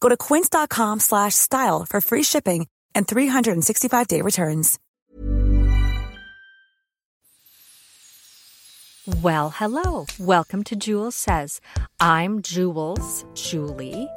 [0.00, 4.78] Go to quince.com slash style for free shipping and 365-day returns.
[9.22, 10.06] Well, hello.
[10.18, 11.60] Welcome to Jules Says.
[12.00, 14.08] I'm Jules, Julie.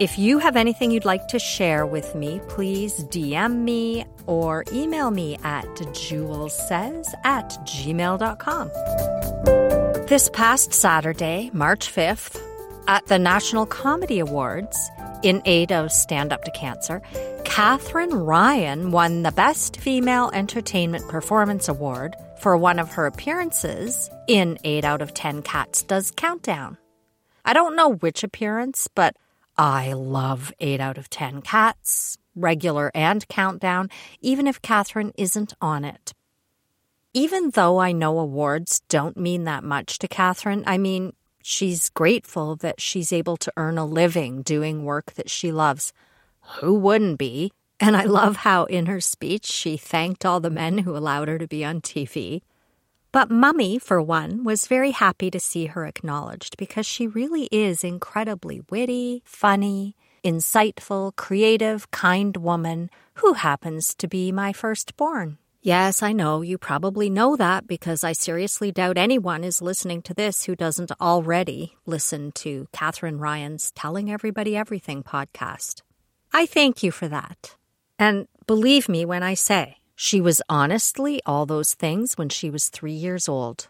[0.00, 5.10] If you have anything you'd like to share with me, please DM me or email
[5.10, 8.70] me at julessays at gmail.com.
[10.08, 12.38] This past Saturday, March 5th,
[12.86, 14.90] at the National Comedy Awards,
[15.22, 17.00] in aid of Stand Up to Cancer,
[17.44, 24.58] Katherine Ryan won the Best Female Entertainment Performance Award for one of her appearances in
[24.64, 26.76] 8 out of 10 Cats Does Countdown.
[27.44, 29.16] I don't know which appearance, but
[29.56, 33.88] I love 8 out of 10 Cats, regular and countdown,
[34.20, 36.12] even if Katherine isn't on it.
[37.12, 41.12] Even though I know awards don't mean that much to Katherine, I mean,
[41.44, 45.92] she's grateful that she's able to earn a living doing work that she loves.
[46.60, 47.52] Who wouldn't be?
[47.78, 51.38] And I love how in her speech she thanked all the men who allowed her
[51.38, 52.40] to be on TV.
[53.12, 57.84] But Mummy, for one, was very happy to see her acknowledged because she really is
[57.84, 65.36] incredibly witty, funny, insightful, creative, kind woman who happens to be my firstborn.
[65.66, 70.12] Yes, I know you probably know that because I seriously doubt anyone is listening to
[70.12, 75.80] this who doesn't already listen to Katherine Ryan's Telling Everybody Everything podcast.
[76.34, 77.56] I thank you for that.
[77.98, 82.68] And believe me when I say, she was honestly all those things when she was
[82.68, 83.68] three years old.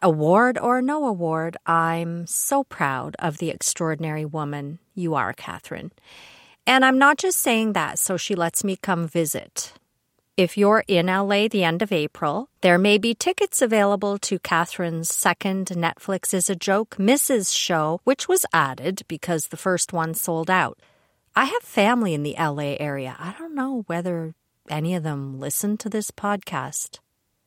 [0.00, 5.90] Award or no award, I'm so proud of the extraordinary woman you are, Katherine.
[6.68, 9.72] And I'm not just saying that so she lets me come visit.
[10.38, 15.14] If you're in LA the end of April, there may be tickets available to Katherine's
[15.14, 17.54] second Netflix is a Joke Mrs.
[17.54, 20.80] show, which was added because the first one sold out.
[21.36, 23.14] I have family in the LA area.
[23.18, 24.34] I don't know whether
[24.70, 27.00] any of them listen to this podcast.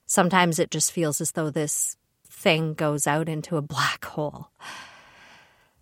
[0.05, 1.97] Sometimes it just feels as though this
[2.27, 4.51] thing goes out into a black hole.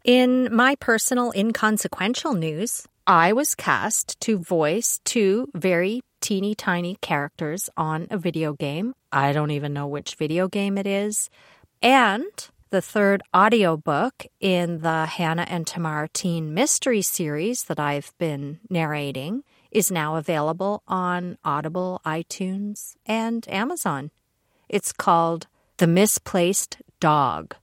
[0.05, 7.69] In my personal inconsequential news, I was cast to voice two very teeny tiny characters
[7.75, 8.95] on a video game.
[9.11, 11.29] I don't even know which video game it is.
[11.81, 12.31] And
[12.69, 19.43] the third audiobook in the Hannah and Tamar teen mystery series that I've been narrating
[19.69, 24.09] is now available on Audible, iTunes, and Amazon.
[24.69, 25.47] It's called
[25.77, 27.53] The Misplaced Dog.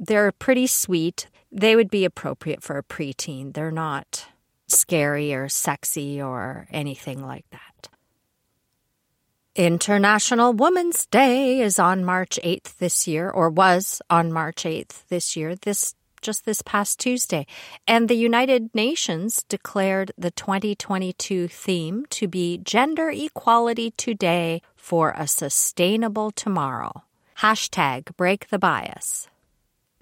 [0.00, 1.28] They're pretty sweet.
[1.52, 3.54] They would be appropriate for a preteen.
[3.54, 4.26] They're not
[4.72, 7.88] scary or sexy or anything like that.
[9.54, 15.36] International Women's Day is on March 8th this year, or was on March 8th this
[15.36, 17.46] year, this just this past Tuesday.
[17.86, 25.26] And the United Nations declared the 2022 theme to be Gender Equality Today for a
[25.26, 27.02] Sustainable Tomorrow.
[27.38, 29.28] Hashtag break the bias.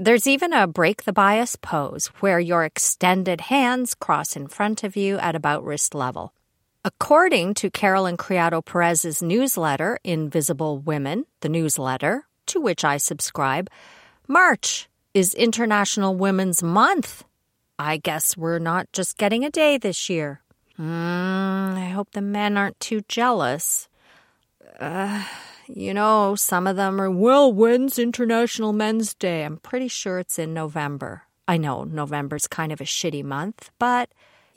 [0.02, 4.96] There's even a break the bias pose where your extended hands cross in front of
[4.96, 6.32] you at about wrist level.
[6.86, 13.68] According to Caroline Criado Perez's newsletter, Invisible Women, the newsletter, to which I subscribe,
[14.26, 17.22] March is International Women's Month.
[17.78, 20.40] I guess we're not just getting a day this year.
[20.78, 23.86] Mm, I hope the men aren't too jealous.
[24.80, 25.22] Uh,
[25.74, 29.44] you know, some of them are, well, when's International Men's Day?
[29.44, 31.22] I'm pretty sure it's in November.
[31.46, 34.10] I know November's kind of a shitty month, but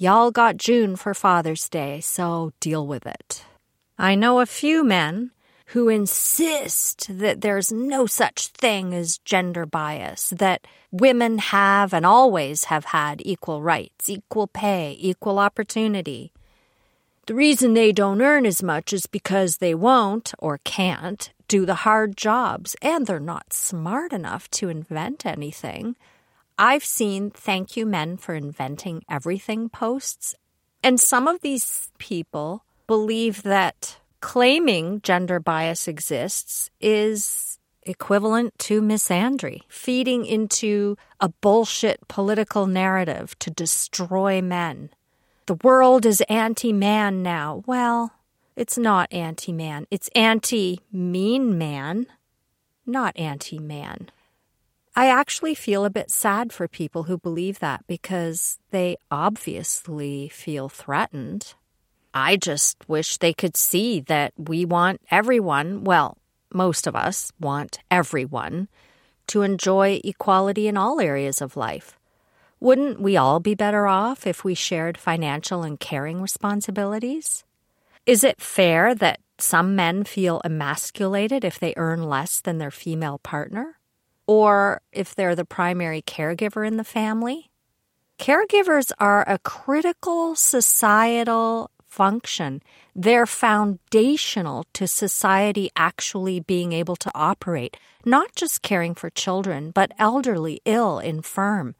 [0.03, 3.45] Y'all got June for Father's Day, so deal with it.
[3.97, 5.31] I know a few men
[5.67, 12.65] who insist that there's no such thing as gender bias, that women have and always
[12.65, 16.32] have had equal rights, equal pay, equal opportunity.
[17.25, 21.75] The reason they don't earn as much is because they won't or can't do the
[21.75, 25.95] hard jobs, and they're not smart enough to invent anything.
[26.57, 30.35] I've seen thank you men for inventing everything posts,
[30.83, 39.61] and some of these people believe that claiming gender bias exists is equivalent to misandry,
[39.69, 44.89] feeding into a bullshit political narrative to destroy men.
[45.45, 47.63] The world is anti man now.
[47.65, 48.13] Well,
[48.55, 52.05] it's not anti man, it's anti mean man,
[52.85, 54.09] not anti man.
[54.95, 60.69] I actually feel a bit sad for people who believe that because they obviously feel
[60.69, 61.55] threatened.
[62.13, 66.17] I just wish they could see that we want everyone, well,
[66.53, 68.69] most of us want everyone,
[69.27, 71.97] to enjoy equality in all areas of life.
[72.63, 77.43] Wouldn't we all be better off if we shared financial and caring responsibilities?
[78.05, 83.19] Is it fair that some men feel emasculated if they earn less than their female
[83.19, 83.77] partner?
[84.27, 87.49] or if they're the primary caregiver in the family.
[88.19, 92.61] Caregivers are a critical societal function.
[92.95, 99.91] They're foundational to society actually being able to operate, not just caring for children, but
[99.99, 101.75] elderly, ill, infirm.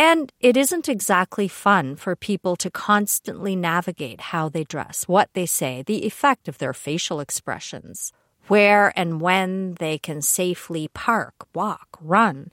[0.00, 5.44] And it isn't exactly fun for people to constantly navigate how they dress, what they
[5.44, 8.10] say, the effect of their facial expressions
[8.48, 12.50] where and when they can safely park, walk, run.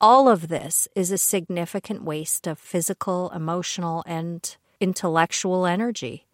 [0.00, 6.26] All of this is a significant waste of physical, emotional, and intellectual energy.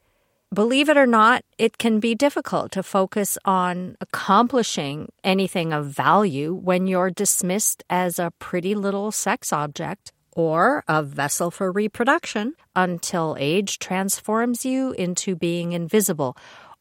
[0.52, 6.52] Believe it or not, it can be difficult to focus on accomplishing anything of value
[6.52, 13.36] when you're dismissed as a pretty little sex object or a vessel for reproduction until
[13.38, 16.36] age transforms you into being invisible,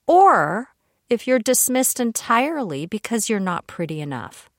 [0.08, 0.70] or
[1.10, 4.50] if you're dismissed entirely because you're not pretty enough.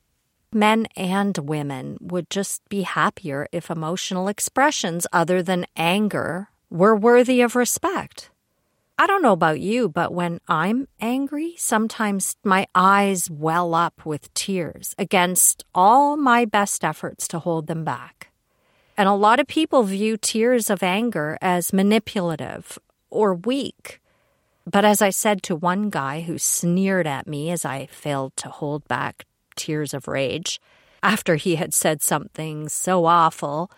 [0.52, 7.40] Men and women would just be happier if emotional expressions other than anger were worthy
[7.40, 8.30] of respect.
[8.96, 14.32] I don't know about you, but when I'm angry, sometimes my eyes well up with
[14.34, 18.30] tears against all my best efforts to hold them back.
[18.96, 22.78] And a lot of people view tears of anger as manipulative
[23.10, 24.00] or weak.
[24.66, 28.48] But as I said to one guy who sneered at me as I failed to
[28.48, 30.60] hold back tears of rage,
[31.02, 33.70] after he had said something so awful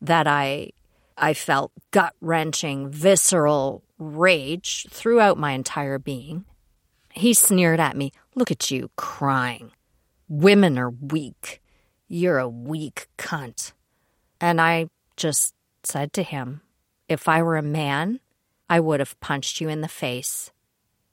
[0.00, 0.70] that I
[1.16, 6.46] I felt gut-wrenching, visceral rage throughout my entire being.
[7.10, 9.70] He sneered at me, "Look at you crying.
[10.28, 11.62] Women are weak.
[12.08, 13.72] You're a weak cunt."
[14.42, 16.60] And I just said to him,
[17.08, 18.20] "If I were a man,
[18.68, 20.50] I would have punched you in the face.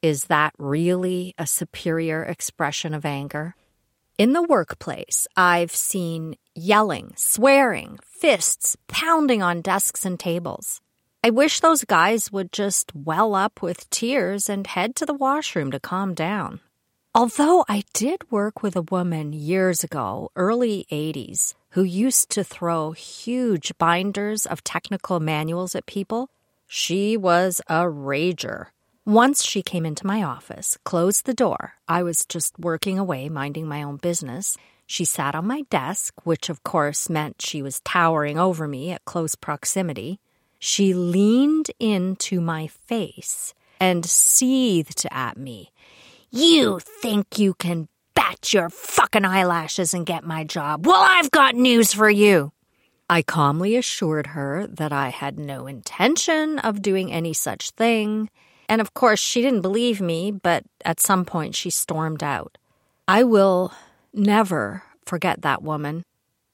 [0.02, 3.56] Is that really a superior expression of anger?
[4.18, 10.82] In the workplace, I've seen yelling, swearing, fists pounding on desks and tables.
[11.24, 15.72] I wish those guys would just well up with tears and head to the washroom
[15.72, 16.62] to calm down.
[17.14, 22.92] Although I did work with a woman years ago, early 80s, who used to throw
[22.92, 26.30] huge binders of technical manuals at people,
[26.68, 28.68] she was a rager.
[29.06, 31.74] Once she came into my office, closed the door.
[31.88, 34.58] I was just working away, minding my own business.
[34.86, 39.06] She sat on my desk, which of course meant she was towering over me at
[39.06, 40.20] close proximity.
[40.60, 45.72] She leaned into my face and seethed at me.
[46.32, 47.88] You think you can
[48.30, 50.86] bat your fucking eyelashes and get my job?
[50.86, 52.52] Well, I've got news for you.
[53.10, 58.30] I calmly assured her that I had no intention of doing any such thing.
[58.68, 62.58] And of course, she didn't believe me, but at some point she stormed out.
[63.08, 63.74] I will
[64.14, 66.04] never forget that woman.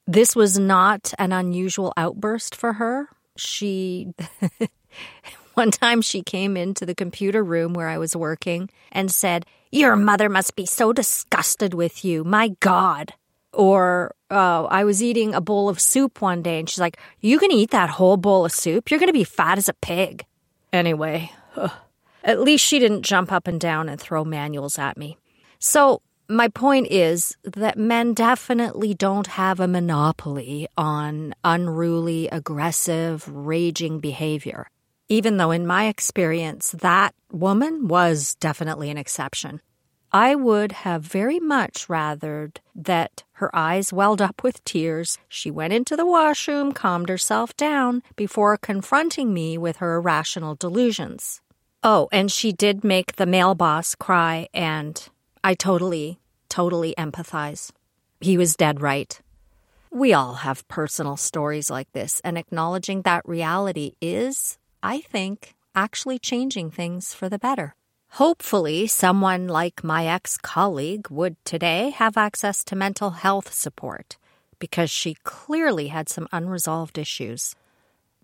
[0.08, 3.10] This was not an unusual outburst for her.
[3.36, 4.14] She.
[5.56, 9.98] One time she came into the computer room where I was working and said, Your
[9.98, 12.24] mother must be so disgusted with you.
[12.24, 13.14] My God.
[13.52, 17.40] Or uh, I was eating a bowl of soup one day and she's like, You
[17.40, 18.90] can eat that whole bowl of soup?
[18.90, 20.26] You're going to be fat as a pig.
[20.72, 21.74] Anyway, ugh.
[22.24, 25.18] at least she didn't jump up and down and throw manuals at me.
[25.60, 34.00] So, my point is that men definitely don't have a monopoly on unruly, aggressive, raging
[34.00, 34.70] behavior.
[35.10, 39.62] Even though, in my experience, that woman was definitely an exception.
[40.16, 45.18] I would have very much rathered that her eyes welled up with tears.
[45.28, 51.42] She went into the washroom, calmed herself down before confronting me with her irrational delusions.
[51.84, 55.06] Oh, and she did make the male boss cry, and
[55.44, 57.72] I totally, totally empathize.
[58.22, 59.20] He was dead right.
[59.92, 66.20] We all have personal stories like this, and acknowledging that reality is, I think, actually
[66.20, 67.76] changing things for the better.
[68.16, 74.16] Hopefully, someone like my ex colleague would today have access to mental health support
[74.58, 77.56] because she clearly had some unresolved issues.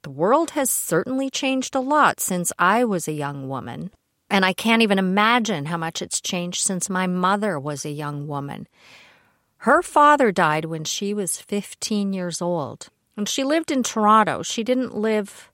[0.03, 3.91] The world has certainly changed a lot since I was a young woman,
[4.29, 8.29] and I can't even imagine how much it's changed since my mother was a young
[8.29, 8.69] woman.
[9.57, 14.41] Her father died when she was 15 years old, and she lived in Toronto.
[14.41, 15.51] She didn't live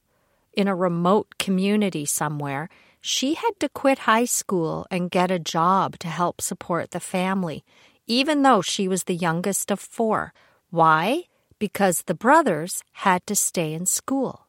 [0.54, 2.70] in a remote community somewhere.
[3.10, 7.64] She had to quit high school and get a job to help support the family,
[8.06, 10.34] even though she was the youngest of four.
[10.72, 11.24] Why?
[11.58, 14.48] Because the brothers had to stay in school.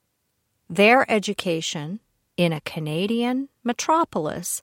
[0.69, 2.01] Their education
[2.37, 4.61] in a Canadian metropolis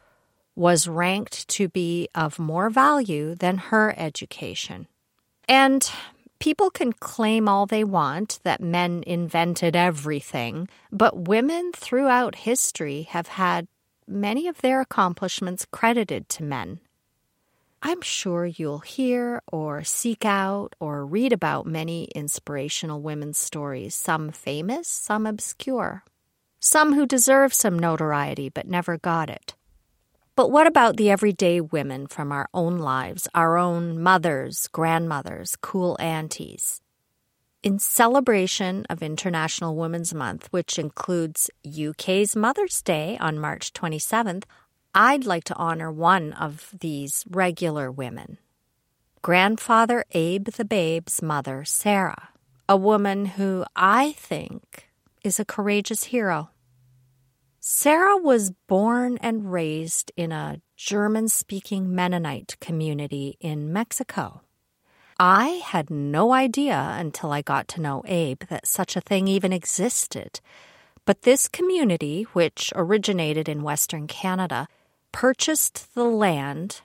[0.57, 4.87] was ranked to be of more value than her education.
[5.47, 5.89] And
[6.39, 13.29] people can claim all they want that men invented everything, but women throughout history have
[13.29, 13.69] had
[14.07, 16.79] many of their accomplishments credited to men.
[17.81, 24.31] I'm sure you'll hear or seek out or read about many inspirational women's stories, some
[24.31, 26.03] famous, some obscure,
[26.59, 29.53] some who deserve some notoriety but never got it.
[30.35, 35.95] But what about the everyday women from our own lives, our own mothers, grandmothers, cool
[35.99, 36.81] aunties?
[37.65, 44.43] In celebration of International Women's Month, which includes UK's Mother's Day on March 27th,
[44.93, 48.37] I'd like to honor one of these regular women.
[49.23, 52.29] Grandfather Abe the Babe's mother, Sarah,
[52.69, 54.87] a woman who I think
[55.23, 56.51] is a courageous hero.
[57.59, 64.44] Sarah was born and raised in a German speaking Mennonite community in Mexico.
[65.17, 69.53] I had no idea until I got to know Abe that such a thing even
[69.53, 70.41] existed.
[71.05, 74.67] But this community, which originated in Western Canada,
[75.13, 76.81] purchased the land.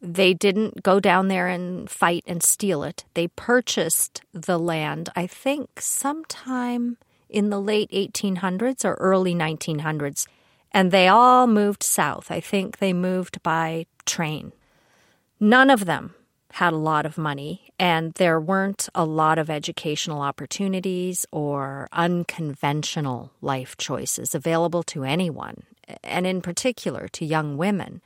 [0.00, 3.04] They didn't go down there and fight and steal it.
[3.12, 6.96] They purchased the land, I think, sometime
[7.28, 10.26] in the late 1800s or early 1900s.
[10.72, 12.30] And they all moved south.
[12.30, 14.52] I think they moved by train.
[15.38, 16.14] None of them
[16.54, 23.32] had a lot of money, and there weren't a lot of educational opportunities or unconventional
[23.42, 25.64] life choices available to anyone,
[26.04, 28.00] and in particular to young women.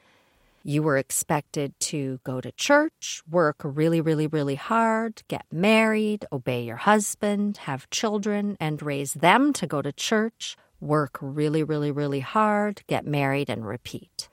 [0.64, 6.62] You were expected to go to church, work really, really, really hard, get married, obey
[6.62, 12.21] your husband, have children, and raise them to go to church, work really, really, really
[12.21, 14.31] hard, get married, and repeat.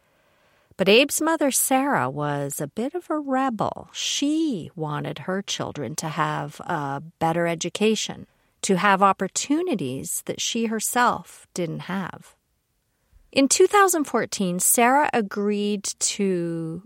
[0.77, 3.89] But Abe's mother, Sarah, was a bit of a rebel.
[3.93, 8.27] She wanted her children to have a better education,
[8.63, 12.35] to have opportunities that she herself didn't have.
[13.31, 16.81] In 2014, Sarah agreed to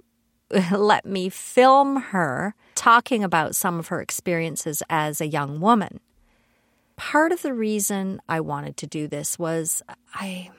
[0.71, 5.99] let me film her talking about some of her experiences as a young woman.
[6.95, 9.81] Part of the reason I wanted to do this was
[10.13, 10.49] I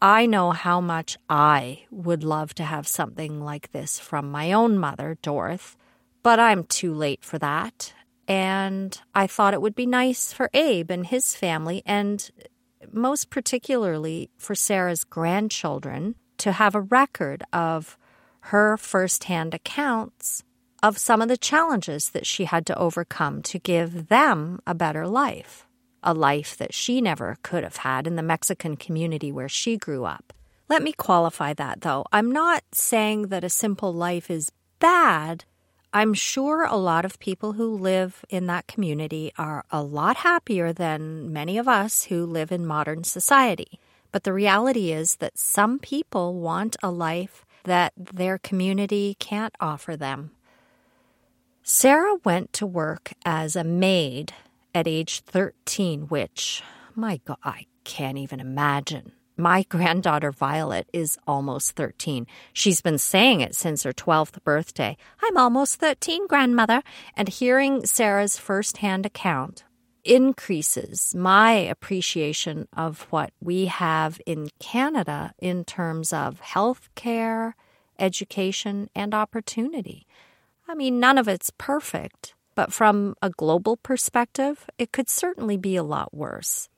[0.00, 4.78] I know how much I would love to have something like this from my own
[4.78, 5.76] mother, Dorth,
[6.22, 7.92] but I'm too late for that.
[8.26, 12.30] And I thought it would be nice for Abe and his family, and
[12.92, 17.96] most particularly for Sarah's grandchildren, to have a record of
[18.40, 20.42] her firsthand accounts
[20.82, 25.06] of some of the challenges that she had to overcome to give them a better
[25.06, 25.66] life,
[26.04, 30.04] a life that she never could have had in the Mexican community where she grew
[30.04, 30.32] up.
[30.68, 32.04] Let me qualify that though.
[32.12, 35.44] I'm not saying that a simple life is bad.
[35.92, 40.72] I'm sure a lot of people who live in that community are a lot happier
[40.72, 43.78] than many of us who live in modern society.
[44.10, 49.96] But the reality is that some people want a life that their community can't offer
[49.96, 50.32] them.
[51.62, 54.34] Sarah went to work as a maid
[54.74, 56.62] at age 13, which,
[56.94, 59.12] my God, I can't even imagine.
[59.36, 62.26] My granddaughter Violet is almost 13.
[62.52, 64.96] She's been saying it since her 12th birthday.
[65.22, 66.82] I'm almost 13, grandmother.
[67.16, 69.64] And hearing Sarah's firsthand account
[70.04, 77.56] increases my appreciation of what we have in Canada in terms of health care,
[77.98, 80.06] education, and opportunity.
[80.68, 85.76] I mean, none of it's perfect, but from a global perspective, it could certainly be
[85.76, 86.68] a lot worse.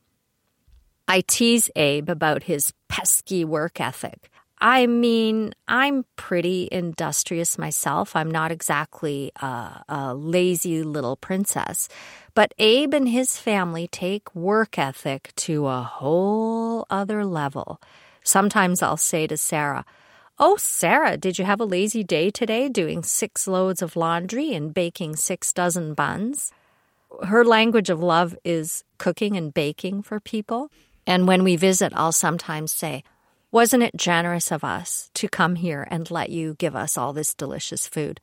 [1.08, 4.30] I tease Abe about his pesky work ethic.
[4.58, 8.16] I mean, I'm pretty industrious myself.
[8.16, 11.88] I'm not exactly a, a, lazy little princess.
[12.34, 17.80] But Abe and his family take work ethic to a whole other level.
[18.24, 19.84] Sometimes I'll say to Sarah,
[20.38, 24.74] Oh, Sarah, did you have a lazy day today doing six loads of laundry and
[24.74, 26.52] baking six dozen buns?
[27.24, 30.70] Her language of love is cooking and baking for people.
[31.06, 33.02] And when we visit, I'll sometimes say,
[33.50, 37.34] Wasn't it generous of us to come here and let you give us all this
[37.34, 38.20] delicious food?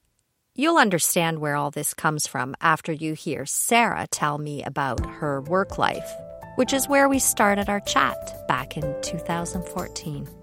[0.54, 5.42] You'll understand where all this comes from after you hear Sarah tell me about her
[5.42, 6.14] work life,
[6.58, 10.43] which is where we started our chat back in 2014.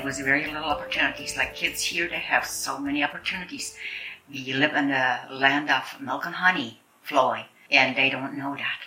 [0.00, 1.36] There was very little opportunities.
[1.36, 3.76] Like kids here, they have so many opportunities.
[4.32, 8.78] We live in the land of milk and honey flowing, and they don't know that.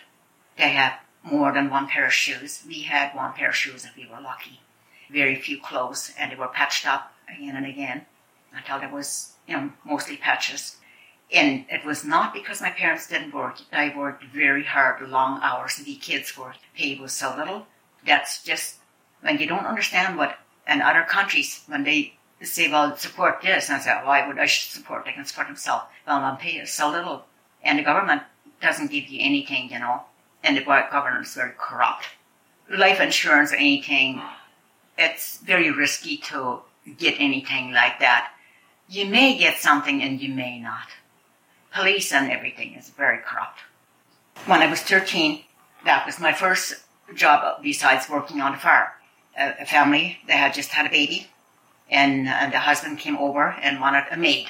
[0.58, 2.64] They have more than one pair of shoes.
[2.68, 4.62] We had one pair of shoes if we were lucky.
[5.08, 8.08] Very few clothes, and they were patched up again and again
[8.52, 10.78] until there was, you know, mostly patches.
[11.32, 13.60] And it was not because my parents didn't work.
[13.72, 15.76] I worked very hard, long hours.
[15.76, 17.68] The kids were paid was so little.
[18.04, 18.78] That's just
[19.22, 23.78] when you don't understand what in other countries when they say, well, support this, and
[23.78, 25.06] I say, why would I support?
[25.06, 25.86] They can support themselves.
[26.06, 27.26] Well, my pay is so little,
[27.64, 28.24] and the government
[28.62, 30.04] doesn't give you anything, you know,
[30.44, 32.06] and the government is very corrupt.
[32.70, 34.22] Life insurance or anything,
[34.98, 36.60] it's very risky to
[36.98, 38.32] get anything like that.
[38.90, 40.88] You may get something and you may not.
[41.74, 43.60] Police and everything is very corrupt.
[44.46, 45.44] When I was 13,
[45.86, 46.84] that was my first
[47.16, 48.88] job besides working on the farm
[49.38, 51.28] a, family that had just had a baby,
[51.90, 54.48] and uh, the husband came over and wanted a maid.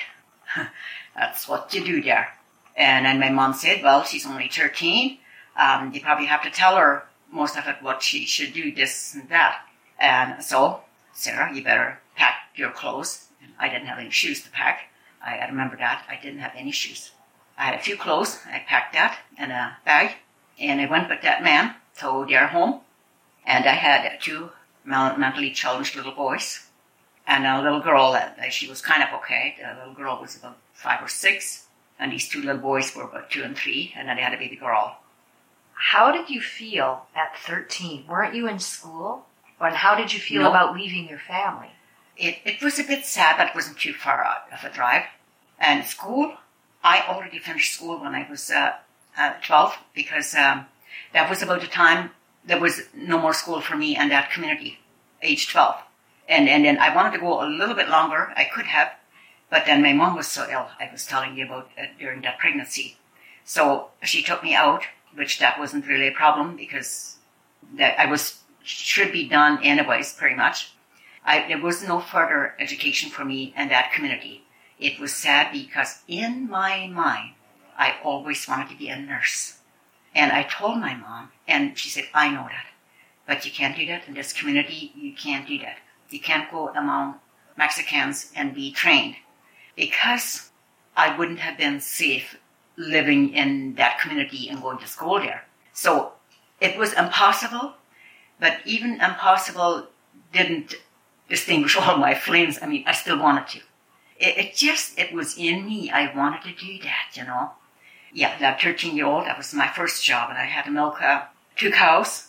[1.16, 2.30] That's what you do there.
[2.76, 5.18] And then my mom said, well, she's only 13.
[5.56, 9.14] Um, you probably have to tell her most of it what she should do, this
[9.14, 9.62] and that.
[10.00, 10.82] And so,
[11.14, 13.28] Sarah, you better pack your clothes,
[13.60, 14.90] I didn't have any shoes to pack.
[15.24, 16.06] I, I remember that.
[16.10, 17.12] I didn't have any shoes.
[17.58, 18.40] I had a few clothes.
[18.46, 20.16] I packed that in a bag,
[20.60, 22.82] and I went with that man to their home.
[23.46, 24.52] And I had two
[24.86, 26.68] mentally challenged little boys
[27.26, 29.56] and a little girl that she was kind of okay.
[29.60, 31.68] The little girl was about five or six,
[32.00, 34.38] and these two little boys were about two and three, and then they had a
[34.38, 34.98] baby girl.
[35.74, 38.06] How did you feel at 13?
[38.08, 39.26] Weren't you in school?
[39.60, 41.70] And how did you feel about leaving your family?
[42.18, 45.04] It, it was a bit sad, but it wasn't too far out of a drive.
[45.58, 46.34] And school,
[46.84, 48.74] I already finished school when I was uh,
[49.18, 50.66] uh, 12 because um,
[51.14, 52.12] that was about the time
[52.46, 54.80] there was no more school for me in that community,
[55.22, 55.76] age 12.
[56.28, 58.34] And, and then I wanted to go a little bit longer.
[58.36, 58.92] I could have,
[59.50, 60.68] but then my mom was so ill.
[60.80, 62.98] I was telling you about uh, during that pregnancy.
[63.46, 64.84] So she took me out,
[65.16, 67.18] which that wasn't really a problem because
[67.76, 70.74] that I was should be done anyways, pretty much.
[71.26, 74.44] I, there was no further education for me in that community.
[74.80, 77.34] It was sad because in my mind,
[77.78, 79.58] I always wanted to be a nurse.
[80.16, 82.66] And I told my mom, and she said, I know that.
[83.26, 84.92] But you can't do that in this community.
[84.96, 85.78] You can't do that.
[86.10, 87.16] You can't go among
[87.58, 89.16] Mexicans and be trained.
[89.76, 90.52] Because
[90.96, 92.38] I wouldn't have been safe
[92.76, 95.46] living in that community and going to school there.
[95.74, 96.14] So
[96.60, 97.74] it was impossible,
[98.40, 99.88] but even impossible
[100.32, 100.76] didn't
[101.30, 102.60] distinguish all my flames.
[102.62, 103.60] I mean, I still wanted to.
[104.18, 105.90] It, it just, it was in me.
[105.90, 107.52] I wanted to do that, you know.
[108.14, 111.02] Yeah, that 13 year old, that was my first job, and I had to milk
[111.02, 111.24] uh,
[111.56, 112.28] two cows.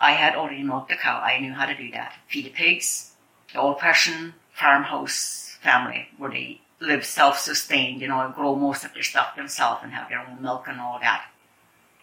[0.00, 1.20] I had already milked a cow.
[1.20, 2.14] I knew how to do that.
[2.28, 3.12] Feed the pigs,
[3.52, 8.94] the old fashioned farmhouse family where they live self sustained, you know, grow most of
[8.94, 11.24] their stuff themselves and have their own milk and all that.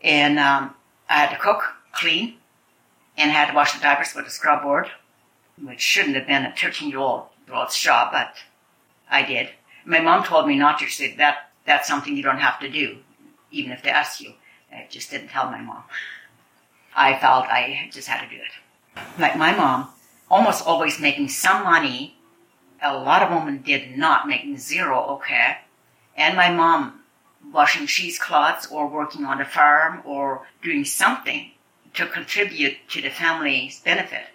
[0.03, 0.75] And um,
[1.09, 1.63] I had to cook,
[1.93, 2.35] clean,
[3.17, 4.89] and I had to wash the diapers with a scrub board,
[5.61, 8.35] which shouldn't have been a 13 year old girl's job, but
[9.09, 9.49] I did.
[9.85, 10.87] My mom told me not to.
[10.87, 12.97] She said that that's something you don't have to do,
[13.51, 14.33] even if they ask you.
[14.71, 15.83] I just didn't tell my mom.
[16.95, 19.01] I felt I just had to do it.
[19.19, 19.89] Like my mom,
[20.29, 22.17] almost always making some money.
[22.81, 25.57] A lot of women did not, making zero, okay.
[26.15, 27.01] And my mom
[27.51, 31.51] washing cheesecloths or working on the farm or doing something
[31.93, 34.25] to contribute to the family's benefit.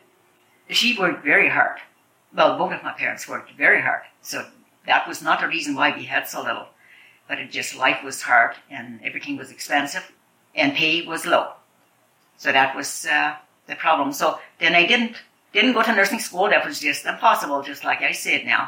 [0.68, 1.78] She worked very hard.
[2.34, 4.02] Well, both of my parents worked very hard.
[4.22, 4.46] So
[4.86, 6.68] that was not the reason why we had so little.
[7.30, 10.04] But it just, life was hard and everything was expensive
[10.60, 11.44] and pay was low.
[12.36, 13.36] So that was uh,
[13.68, 14.12] the problem.
[14.12, 15.14] So then I didn't
[15.52, 16.48] didn't go to nursing school.
[16.48, 18.64] That was just impossible, just like I said now.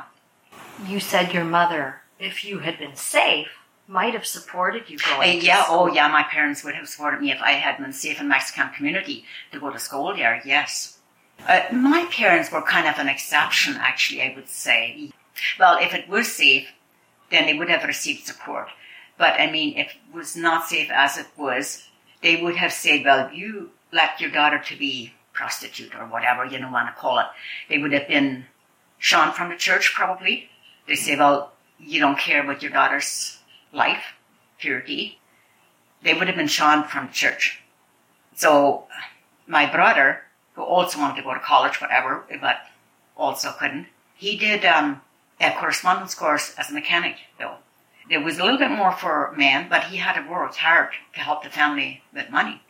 [0.87, 3.49] You said your mother, if you had been safe,
[3.89, 7.21] might have supported you Uh, going to yeah, oh yeah, my parents would have supported
[7.21, 10.99] me if I had been safe in Mexican community to go to school there, yes.
[11.49, 15.11] Uh, my parents were kind of an exception, actually, I would say.
[15.59, 16.69] Well, if it was safe,
[17.33, 18.69] then they would have received support.
[19.19, 21.89] But I mean, if it was not safe as it was,
[22.23, 26.59] they would have said, well, you left your daughter to be prostitute or whatever you
[26.59, 27.27] don't want to call it.
[27.69, 28.45] They would have been
[28.99, 30.49] shun from the church probably.
[30.87, 33.39] They say, well, you don't care about your daughter's
[33.73, 34.15] life,
[34.59, 35.19] purity.
[36.03, 37.61] They would have been shun from the church.
[38.35, 38.85] So
[39.47, 40.23] my brother,
[40.55, 42.57] who also wanted to go to college, whatever, but
[43.17, 45.01] also couldn't, he did um,
[45.43, 47.57] a correspondence course as a mechanic, though.
[48.09, 51.21] There was a little bit more for men, but he had to work hard to
[51.21, 52.63] help the family with money.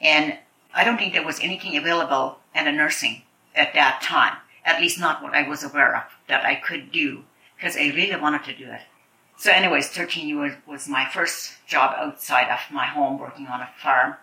[0.00, 0.38] And
[0.74, 3.22] I don't think there was anything available in the nursing
[3.54, 7.24] at that time, at least not what I was aware of, that I could do,
[7.56, 8.82] because I really wanted to do it.
[9.36, 13.70] So anyways, 13 years was my first job outside of my home working on a
[13.82, 14.14] farm.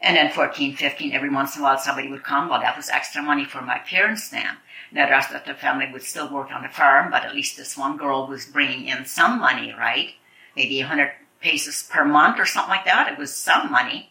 [0.00, 2.48] And then 14, 15, every once in a while somebody would come.
[2.48, 4.58] Well, that was extra money for my parents then.
[4.94, 7.56] Now the rest of the family would still work on the farm, but at least
[7.56, 10.10] this one girl was bringing in some money, right?
[10.54, 13.12] Maybe a hundred pesos per month or something like that.
[13.12, 14.10] It was some money.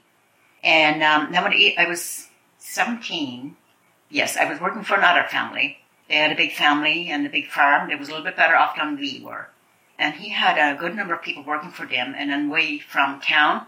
[0.62, 2.28] And um, then when I was
[2.60, 3.56] 17,
[4.10, 5.78] yes, I was working for another family.
[6.10, 7.88] They had a big family and a big farm.
[7.88, 9.48] They was a little bit better off than we were.
[9.98, 12.14] And he had a good number of people working for them.
[12.18, 13.68] And then way from town,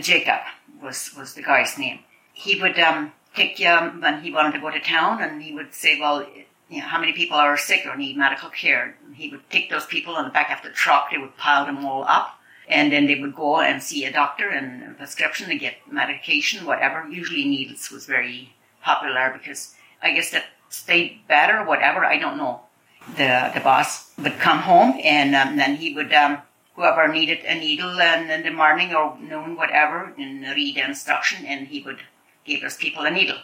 [0.00, 0.40] Jacob
[0.82, 2.00] was, was the guy's name.
[2.32, 5.74] He would um, take you when he wanted to go to town and he would
[5.74, 6.26] say, well,
[6.68, 8.96] you know, how many people are sick or need medical care?
[9.04, 11.10] And he would take those people on the back of the truck.
[11.10, 12.38] They would pile them all up.
[12.68, 16.64] And then they would go and see a doctor and a prescription to get medication,
[16.64, 17.06] whatever.
[17.08, 22.04] Usually needles was very popular because I guess that stayed better, whatever.
[22.04, 22.62] I don't know.
[23.16, 26.38] The the boss would come home and um, then he would um,
[26.76, 31.44] whoever needed a needle and in the morning or noon, whatever, and read the instruction
[31.44, 31.98] and he would
[32.44, 33.38] give those people a needle.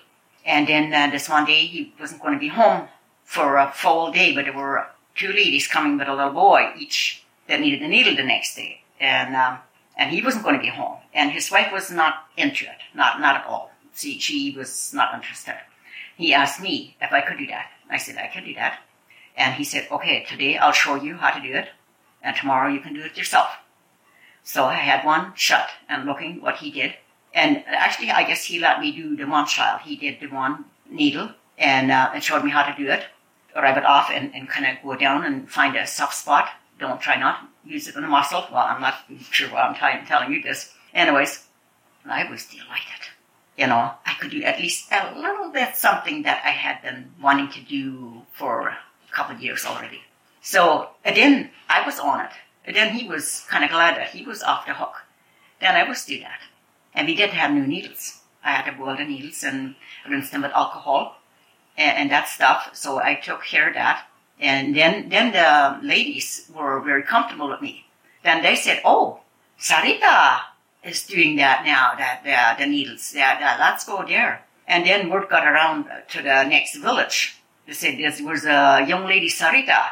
[0.44, 2.88] And then uh, this one day he wasn't going to be home
[3.24, 7.24] for a full day, but there were two ladies coming with a little boy each
[7.48, 9.58] that needed a needle the next day, and um,
[9.96, 13.20] and he wasn't going to be home, and his wife was not into it, not
[13.20, 13.70] not at all.
[13.92, 15.56] See, she was not interested.
[16.16, 17.66] He asked me if I could do that.
[17.90, 18.80] I said I can do that,
[19.36, 21.68] and he said, okay, today I'll show you how to do it,
[22.22, 23.48] and tomorrow you can do it yourself.
[24.42, 26.94] So I had one shut and looking what he did.
[27.34, 29.78] And actually, I guess he let me do the one trial.
[29.78, 33.04] He did the one needle and, uh, and showed me how to do it.
[33.54, 36.48] Rub it off and, and kind of go down and find a soft spot.
[36.78, 38.46] Don't try not use it on a muscle.
[38.52, 38.94] Well, I'm not
[39.30, 40.72] sure why I'm t- telling you this.
[40.94, 41.46] Anyways,
[42.06, 43.08] I was delighted.
[43.56, 47.10] You know, I could do at least a little bit something that I had been
[47.20, 48.78] wanting to do for a
[49.12, 50.00] couple of years already.
[50.40, 52.30] So, then I was on it.
[52.64, 54.94] And then he was kind of glad that he was off the hook.
[55.60, 56.38] Then I was do that.
[56.98, 58.22] And we didn't have new needles.
[58.42, 59.76] I had to boil the needles and
[60.10, 61.16] rinse them with alcohol
[61.76, 62.70] and, and that stuff.
[62.72, 64.08] So I took care of that.
[64.40, 67.86] And then, then the ladies were very comfortable with me.
[68.24, 69.20] Then they said, oh,
[69.60, 70.40] Sarita
[70.82, 73.14] is doing that now, that, the, the needles.
[73.14, 74.44] Yeah, yeah, let's go there.
[74.66, 77.40] And then word got around to the next village.
[77.68, 79.86] They said there was a young lady, Sarita,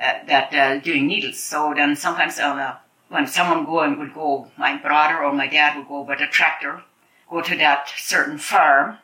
[0.00, 1.40] uh, that uh, doing needles.
[1.40, 2.76] So then sometimes uh,
[3.12, 6.26] when someone go and would go, my brother or my dad would go with a
[6.26, 6.82] tractor,
[7.28, 8.96] go to that certain farm.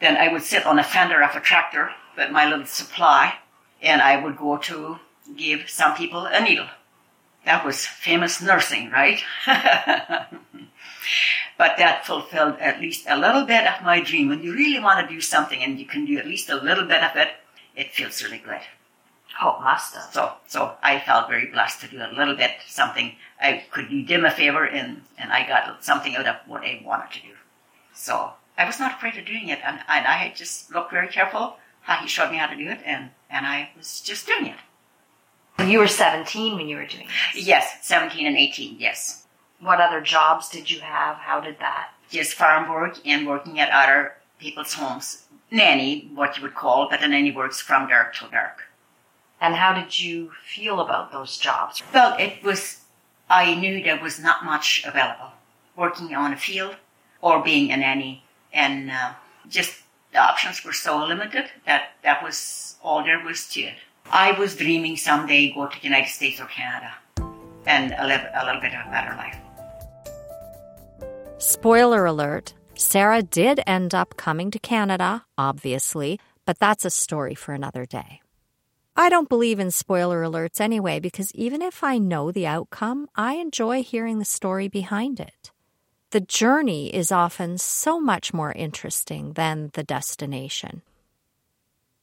[0.00, 3.36] Then I would sit on a fender of a tractor with my little supply,
[3.80, 4.98] and I would go to
[5.34, 6.68] give some people a needle.
[7.46, 9.22] That was famous nursing, right?
[9.46, 10.28] but
[11.78, 14.28] that fulfilled at least a little bit of my dream.
[14.28, 16.84] When you really want to do something and you can do at least a little
[16.84, 17.28] bit of it,
[17.74, 18.60] it feels really good.
[19.42, 20.00] Oh, master.
[20.12, 23.16] So, so I felt very blessed to do a little bit something.
[23.40, 26.82] I could do them a favor, and and I got something out of what I
[26.84, 27.34] wanted to do.
[27.92, 31.56] So I was not afraid of doing it, and, and I just looked very careful
[31.82, 34.56] how he showed me how to do it, and and I was just doing it.
[35.68, 37.44] You were 17 when you were doing this.
[37.46, 38.76] Yes, seventeen and eighteen.
[38.78, 39.24] Yes,
[39.60, 41.16] What other jobs did you have?
[41.16, 41.90] How did that?
[42.10, 45.24] just farm work and working at other people's homes.
[45.50, 48.62] Nanny, what you would call, but the nanny works from dark till dark.
[49.40, 51.82] And how did you feel about those jobs?
[51.92, 52.80] Well, it was,
[53.28, 55.32] I knew there was not much available.
[55.76, 56.76] Working on a field
[57.20, 58.24] or being a nanny.
[58.52, 59.14] And uh,
[59.48, 63.74] just the options were so limited that that was all there was to it.
[64.10, 66.94] I was dreaming someday go to the United States or Canada
[67.66, 69.36] and live a little bit of a better life.
[71.38, 77.54] Spoiler alert Sarah did end up coming to Canada, obviously, but that's a story for
[77.54, 78.20] another day.
[78.96, 83.34] I don't believe in spoiler alerts anyway, because even if I know the outcome, I
[83.34, 85.50] enjoy hearing the story behind it.
[86.10, 90.82] The journey is often so much more interesting than the destination.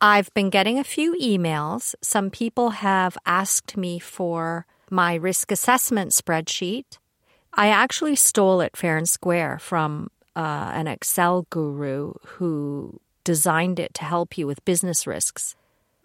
[0.01, 1.95] I've been getting a few emails.
[2.01, 6.97] Some people have asked me for my risk assessment spreadsheet.
[7.53, 13.93] I actually stole it fair and square from uh, an Excel guru who designed it
[13.93, 15.55] to help you with business risks.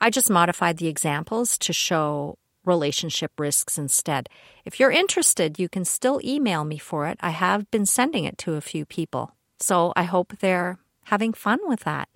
[0.01, 4.29] I just modified the examples to show relationship risks instead.
[4.65, 7.19] If you're interested, you can still email me for it.
[7.21, 9.33] I have been sending it to a few people.
[9.59, 12.09] So I hope they're having fun with that.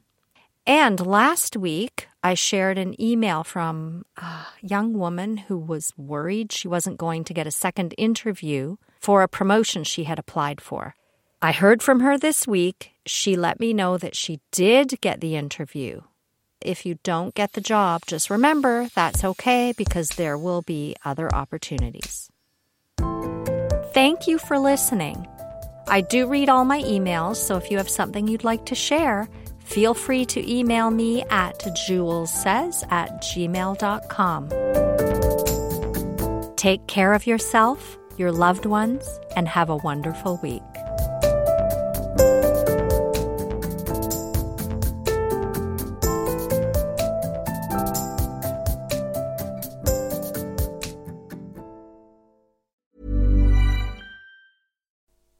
[0.66, 6.68] And last week, I shared an email from a young woman who was worried she
[6.68, 10.94] wasn't going to get a second interview for a promotion she had applied for.
[11.40, 12.92] I heard from her this week.
[13.06, 16.02] She let me know that she did get the interview.
[16.62, 21.34] If you don't get the job, just remember that's okay because there will be other
[21.34, 22.28] opportunities.
[23.94, 25.26] Thank you for listening.
[25.88, 29.28] I do read all my emails, so if you have something you'd like to share,
[29.64, 34.48] feel free to email me at julessays at gmail.com.
[36.56, 40.69] Take care of yourself, your loved ones, and have a wonderful week.